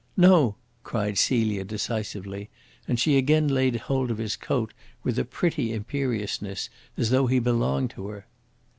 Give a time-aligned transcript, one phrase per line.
[0.17, 2.49] "No!" cried Celia decisively,
[2.87, 7.37] and she again laid hold of his coat, with a pretty imperiousness, as though he
[7.37, 8.25] belonged to her.